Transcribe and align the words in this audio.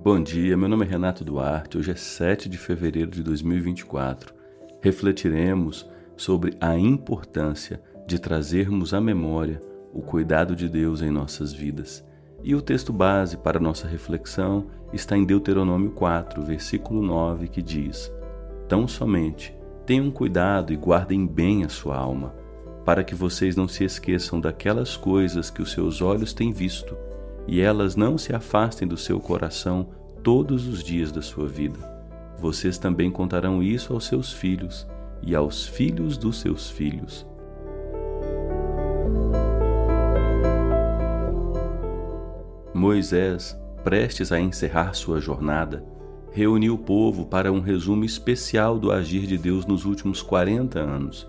Bom 0.00 0.22
dia, 0.22 0.56
meu 0.56 0.68
nome 0.68 0.86
é 0.86 0.88
Renato 0.88 1.24
Duarte. 1.24 1.76
Hoje 1.76 1.90
é 1.90 1.96
7 1.96 2.48
de 2.48 2.56
fevereiro 2.56 3.10
de 3.10 3.20
2024. 3.20 4.32
Refletiremos 4.80 5.90
sobre 6.16 6.56
a 6.60 6.78
importância 6.78 7.82
de 8.06 8.16
trazermos 8.16 8.94
à 8.94 9.00
memória 9.00 9.60
o 9.92 10.00
cuidado 10.00 10.54
de 10.54 10.68
Deus 10.68 11.02
em 11.02 11.10
nossas 11.10 11.52
vidas. 11.52 12.06
E 12.44 12.54
o 12.54 12.62
texto 12.62 12.92
base 12.92 13.36
para 13.36 13.58
nossa 13.58 13.88
reflexão 13.88 14.68
está 14.92 15.16
em 15.16 15.24
Deuteronômio 15.24 15.90
4, 15.90 16.42
versículo 16.42 17.02
9, 17.02 17.48
que 17.48 17.60
diz: 17.60 18.10
Tão 18.68 18.86
somente 18.86 19.52
tenham 19.84 20.12
cuidado 20.12 20.72
e 20.72 20.76
guardem 20.76 21.26
bem 21.26 21.64
a 21.64 21.68
sua 21.68 21.96
alma, 21.96 22.32
para 22.84 23.02
que 23.02 23.16
vocês 23.16 23.56
não 23.56 23.66
se 23.66 23.82
esqueçam 23.82 24.40
daquelas 24.40 24.96
coisas 24.96 25.50
que 25.50 25.60
os 25.60 25.72
seus 25.72 26.00
olhos 26.00 26.32
têm 26.32 26.52
visto 26.52 26.96
e 27.48 27.62
elas 27.62 27.96
não 27.96 28.18
se 28.18 28.34
afastem 28.34 28.86
do 28.86 28.98
seu 28.98 29.18
coração 29.18 29.88
todos 30.22 30.68
os 30.68 30.84
dias 30.84 31.10
da 31.10 31.22
sua 31.22 31.48
vida. 31.48 31.78
Vocês 32.38 32.76
também 32.76 33.10
contarão 33.10 33.62
isso 33.62 33.94
aos 33.94 34.06
seus 34.06 34.30
filhos 34.30 34.86
e 35.22 35.34
aos 35.34 35.66
filhos 35.66 36.18
dos 36.18 36.38
seus 36.38 36.68
filhos. 36.70 37.26
Moisés, 42.74 43.58
prestes 43.82 44.30
a 44.30 44.38
encerrar 44.38 44.92
sua 44.92 45.18
jornada, 45.18 45.82
reuniu 46.30 46.74
o 46.74 46.78
povo 46.78 47.24
para 47.24 47.50
um 47.50 47.60
resumo 47.60 48.04
especial 48.04 48.78
do 48.78 48.92
agir 48.92 49.26
de 49.26 49.38
Deus 49.38 49.64
nos 49.64 49.86
últimos 49.86 50.20
40 50.20 50.78
anos. 50.78 51.26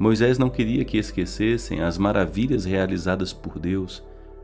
Moisés 0.00 0.38
não 0.38 0.48
queria 0.48 0.84
que 0.84 0.96
esquecessem 0.96 1.82
as 1.82 1.98
maravilhas 1.98 2.64
realizadas 2.64 3.34
por 3.34 3.58
Deus 3.58 4.02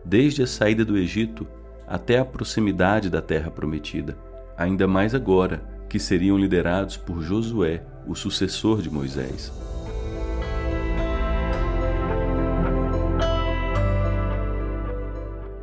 desde 0.09 0.43
a 0.43 0.47
saída 0.47 0.87
do 0.87 0.97
Egito 0.97 1.47
até 1.87 2.19
a 2.19 2.25
proximidade 2.25 3.11
da 3.11 3.21
terra 3.21 3.51
prometida, 3.51 4.17
ainda 4.57 4.89
mais 4.89 5.15
agora 5.15 5.63
que 5.87 5.99
seriam 5.99 6.39
liderados 6.39 6.97
por 6.97 7.21
Josué, 7.21 7.83
o 8.07 8.15
sucessor 8.15 8.81
de 8.81 8.89
Moisés. 8.89 9.53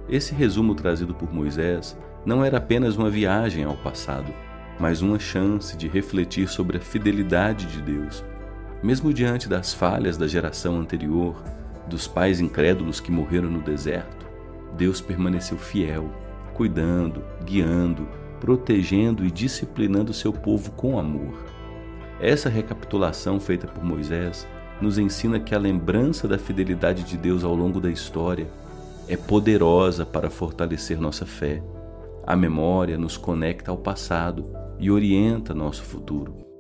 Esse 0.08 0.36
resumo 0.36 0.76
trazido 0.76 1.16
por 1.16 1.34
Moisés 1.34 1.98
não 2.24 2.46
era 2.46 2.58
apenas 2.58 2.96
uma 2.96 3.10
viagem 3.10 3.64
ao 3.64 3.76
passado, 3.76 4.32
mas 4.80 5.02
uma 5.02 5.18
chance 5.18 5.76
de 5.76 5.88
refletir 5.88 6.48
sobre 6.48 6.78
a 6.78 6.82
fidelidade 6.82 7.66
de 7.66 7.82
Deus. 7.82 8.24
Mesmo 8.84 9.12
diante 9.12 9.50
das 9.50 9.74
falhas 9.74 10.18
da 10.18 10.28
geração 10.28 10.80
anterior, 10.80 11.44
dos 11.88 12.08
pais 12.08 12.40
incrédulos 12.40 13.00
que 13.00 13.12
morreram 13.12 13.50
no 13.50 13.62
deserto, 13.62 14.15
Deus 14.76 15.02
permaneceu 15.02 15.58
fiel, 15.58 16.10
cuidando, 16.54 17.24
guiando, 17.44 18.08
protegendo 18.40 19.26
e 19.26 19.32
disciplinando 19.32 20.14
seu 20.14 20.32
povo 20.32 20.72
com 20.72 21.00
amor. 21.00 21.46
Essa 22.20 22.50
recapitulação 22.50 23.40
feita 23.40 23.68
por 23.68 23.84
Moisés 23.84 24.48
nos 24.82 24.98
ensina 24.98 25.40
que 25.40 25.56
a 25.56 25.60
lembrança 25.60 26.28
da 26.28 26.38
fidelidade 26.38 27.04
de 27.04 27.18
Deus 27.18 27.44
ao 27.44 27.56
longo 27.56 27.80
da 27.80 27.90
história 27.90 28.48
é 29.08 29.16
poderosa 29.16 30.06
para 30.06 30.30
fortalecer 30.30 31.00
nossa 31.00 31.26
fé. 31.26 31.64
A 32.26 32.36
memória 32.36 32.98
nos 32.98 33.18
conecta 33.18 33.72
ao 33.72 33.78
passado 33.78 34.50
e 34.80 34.90
orienta 34.90 35.54
nosso 35.54 35.84
futuro. 35.84 36.55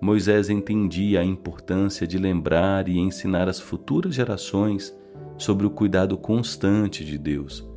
Moisés 0.00 0.48
entendia 0.48 1.20
a 1.20 1.24
importância 1.24 2.06
de 2.06 2.16
lembrar 2.16 2.88
e 2.88 2.98
ensinar 2.98 3.50
as 3.50 3.60
futuras 3.60 4.14
gerações 4.14 4.96
sobre 5.36 5.66
o 5.66 5.70
cuidado 5.70 6.16
constante 6.16 7.04
de 7.04 7.18
Deus. 7.18 7.68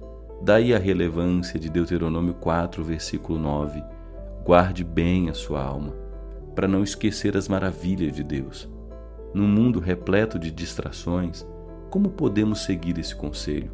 Daí 0.41 0.73
a 0.73 0.79
relevância 0.79 1.59
de 1.59 1.69
Deuteronômio 1.69 2.33
4, 2.35 2.81
versículo 2.81 3.37
9: 3.37 3.83
Guarde 4.45 4.85
bem 4.85 5.29
a 5.29 5.33
sua 5.33 5.61
alma, 5.61 5.93
para 6.55 6.65
não 6.65 6.81
esquecer 6.81 7.35
as 7.35 7.49
maravilhas 7.49 8.15
de 8.15 8.23
Deus. 8.23 8.69
Num 9.33 9.47
mundo 9.47 9.81
repleto 9.81 10.39
de 10.39 10.49
distrações, 10.49 11.45
como 11.89 12.09
podemos 12.09 12.59
seguir 12.63 12.97
esse 12.97 13.13
conselho? 13.13 13.71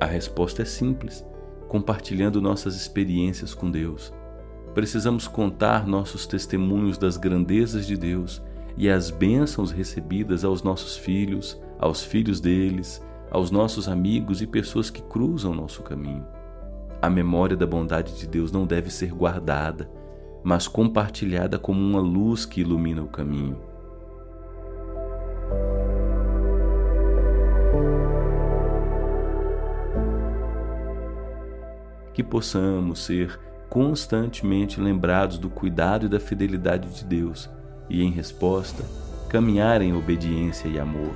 A 0.00 0.06
resposta 0.06 0.62
é 0.62 0.64
simples: 0.64 1.22
compartilhando 1.68 2.40
nossas 2.40 2.76
experiências 2.76 3.52
com 3.52 3.70
Deus 3.70 4.10
Precisamos 4.74 5.26
contar 5.26 5.84
nossos 5.84 6.26
testemunhos 6.26 6.96
das 6.96 7.16
grandezas 7.16 7.86
de 7.86 7.96
Deus 7.96 8.40
e 8.76 8.88
as 8.88 9.10
bênçãos 9.10 9.72
recebidas 9.72 10.44
aos 10.44 10.62
nossos 10.62 10.96
filhos, 10.96 11.60
aos 11.78 12.04
filhos 12.04 12.40
deles, 12.40 13.04
aos 13.32 13.50
nossos 13.50 13.88
amigos 13.88 14.40
e 14.40 14.46
pessoas 14.46 14.88
que 14.88 15.02
cruzam 15.02 15.52
nosso 15.52 15.82
caminho. 15.82 16.24
A 17.02 17.10
memória 17.10 17.56
da 17.56 17.66
bondade 17.66 18.16
de 18.16 18.28
Deus 18.28 18.52
não 18.52 18.64
deve 18.64 18.90
ser 18.90 19.12
guardada, 19.12 19.90
mas 20.44 20.68
compartilhada 20.68 21.58
como 21.58 21.80
uma 21.80 22.00
luz 22.00 22.46
que 22.46 22.60
ilumina 22.60 23.02
o 23.02 23.08
caminho. 23.08 23.58
Que 32.14 32.22
possamos 32.22 33.00
ser 33.00 33.49
constantemente 33.70 34.80
lembrados 34.80 35.38
do 35.38 35.48
cuidado 35.48 36.06
e 36.06 36.08
da 36.08 36.18
fidelidade 36.18 36.88
de 36.88 37.04
Deus 37.04 37.48
e, 37.88 38.02
em 38.02 38.10
resposta, 38.10 38.84
caminhar 39.28 39.80
em 39.80 39.94
obediência 39.94 40.66
e 40.66 40.78
amor, 40.78 41.14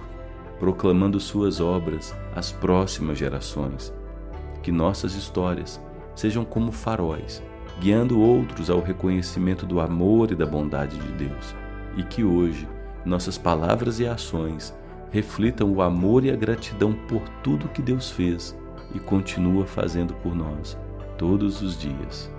proclamando 0.60 1.18
Suas 1.18 1.60
obras 1.60 2.14
às 2.34 2.52
próximas 2.52 3.18
gerações. 3.18 3.92
Que 4.62 4.70
nossas 4.70 5.16
histórias 5.16 5.80
sejam 6.14 6.44
como 6.44 6.70
faróis, 6.70 7.42
guiando 7.80 8.20
outros 8.20 8.70
ao 8.70 8.80
reconhecimento 8.80 9.66
do 9.66 9.80
amor 9.80 10.30
e 10.30 10.36
da 10.36 10.46
bondade 10.46 10.96
de 10.96 11.12
Deus, 11.26 11.56
e 11.96 12.04
que 12.04 12.22
hoje 12.22 12.68
nossas 13.04 13.36
palavras 13.36 13.98
e 13.98 14.06
ações 14.06 14.72
reflitam 15.10 15.72
o 15.72 15.82
amor 15.82 16.24
e 16.24 16.30
a 16.30 16.36
gratidão 16.36 16.92
por 17.08 17.28
tudo 17.42 17.68
que 17.68 17.82
Deus 17.82 18.12
fez 18.12 18.56
e 18.94 19.00
continua 19.00 19.66
fazendo 19.66 20.14
por 20.14 20.36
nós 20.36 20.78
todos 21.18 21.60
os 21.60 21.78
dias. 21.78 22.33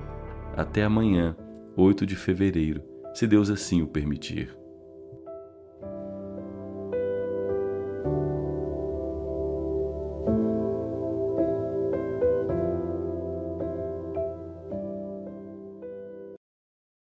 Até 0.55 0.83
amanhã, 0.83 1.35
8 1.75 2.05
de 2.05 2.16
fevereiro, 2.16 2.81
se 3.13 3.27
Deus 3.27 3.49
assim 3.49 3.81
o 3.81 3.88
permitir. 3.88 4.55